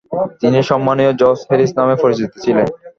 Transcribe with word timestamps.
তিনি 0.41 0.59
সম্মানীয় 0.69 1.11
George 1.21 1.39
Harris 1.47 1.71
নামে 1.77 1.95
পরিচিত 2.03 2.31
ছিলেন। 2.43 2.67